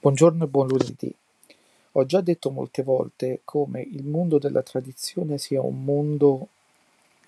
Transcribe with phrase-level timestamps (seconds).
[0.00, 1.12] Buongiorno e buon lunedì.
[1.92, 6.46] Ho già detto molte volte come il mondo della tradizione sia un mondo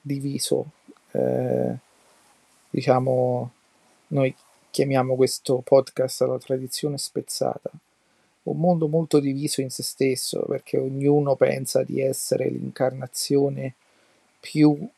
[0.01, 0.71] diviso,
[1.11, 1.77] eh,
[2.71, 3.51] diciamo,
[4.09, 4.33] noi
[4.71, 7.73] chiamiamo questo podcast la tradizione spezzata,
[8.45, 13.75] un mondo molto diviso in se stesso perché ognuno pensa di essere l'incarnazione
[14.39, 14.89] più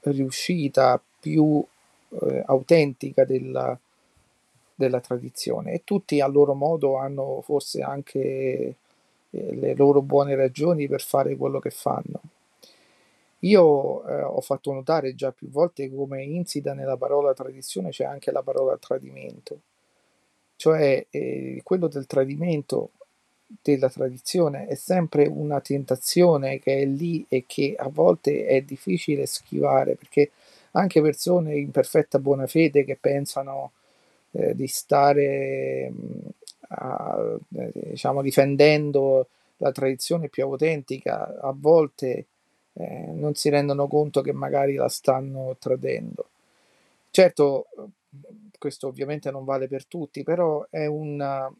[0.00, 1.64] riuscita, più
[2.22, 3.78] eh, autentica della,
[4.74, 8.20] della tradizione e tutti a loro modo hanno forse anche
[9.30, 12.20] eh, le loro buone ragioni per fare quello che fanno.
[13.40, 18.32] Io eh, ho fatto notare già più volte come insita nella parola tradizione c'è anche
[18.32, 19.58] la parola tradimento,
[20.56, 22.90] cioè eh, quello del tradimento
[23.62, 29.26] della tradizione è sempre una tentazione che è lì e che a volte è difficile
[29.26, 30.30] schivare perché
[30.72, 33.72] anche persone in perfetta buona fede che pensano
[34.34, 35.92] eh, di stare
[36.68, 42.26] a, eh, diciamo, difendendo la tradizione più autentica, a volte
[42.74, 46.28] eh, non si rendono conto che magari la stanno tradendo.
[47.10, 47.66] Certo,
[48.58, 51.52] questo ovviamente non vale per tutti, però è un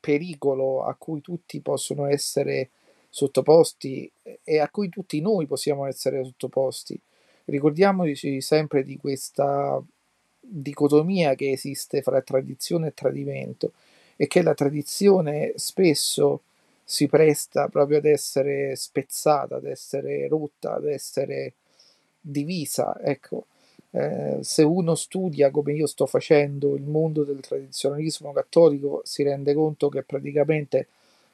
[0.00, 2.70] pericolo a cui tutti possono essere
[3.10, 4.10] sottoposti
[4.44, 6.98] e a cui tutti noi possiamo essere sottoposti.
[7.46, 9.82] Ricordiamoci sempre di questa
[10.50, 13.72] dicotomia che esiste fra tradizione e tradimento
[14.16, 16.42] e che la tradizione spesso
[16.82, 21.52] si presta proprio ad essere spezzata, ad essere rotta, ad essere
[22.20, 22.98] divisa.
[23.00, 23.46] Ecco,
[23.90, 29.54] eh, se uno studia come io sto facendo il mondo del tradizionalismo cattolico, si rende
[29.54, 30.88] conto che praticamente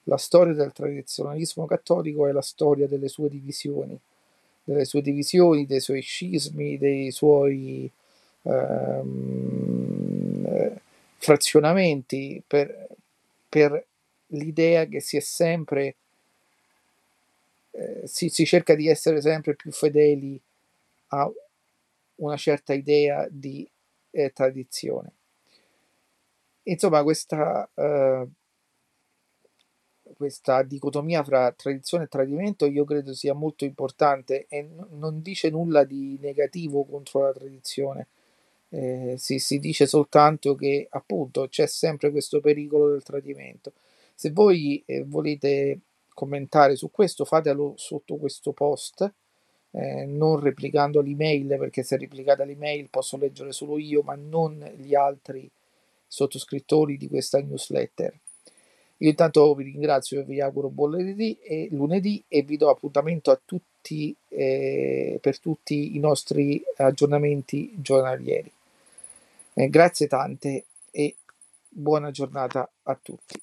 [0.05, 3.99] la storia del tradizionalismo cattolico è la storia delle sue divisioni,
[4.65, 7.91] delle sue divisioni, dei suoi scismi, dei suoi
[8.45, 10.35] ehm,
[11.17, 12.89] frazionamenti per,
[13.49, 13.87] per,
[14.29, 15.97] l'idea che si è sempre
[17.71, 20.41] eh, si, si, cerca di essere sempre più fedeli
[21.09, 21.31] a
[22.17, 23.69] una certa idea di
[24.11, 25.13] eh, tradizione.
[26.65, 28.27] Insomma, questa, eh,
[30.17, 35.85] questa dicotomia fra tradizione e tradimento io credo sia molto importante e non dice nulla
[35.85, 38.07] di negativo contro la tradizione,
[38.75, 43.73] eh, si, si, dice soltanto che appunto c'è sempre questo pericolo del tradimento.
[44.15, 45.79] Se voi eh, volete
[46.13, 49.13] commentare su questo, fatelo sotto questo post,
[49.71, 54.95] eh, non replicando l'email, perché se replicate l'email posso leggere solo io, ma non gli
[54.95, 55.49] altri
[56.09, 58.13] sottoscrittori di questa newsletter.
[58.99, 63.31] Io intanto vi ringrazio e vi auguro buon lunedì e, lunedì e vi do appuntamento
[63.31, 68.51] a tutti, eh, per tutti i nostri aggiornamenti giornalieri.
[69.57, 71.17] Eh, grazie tante e
[71.69, 73.41] buona giornata a tutti.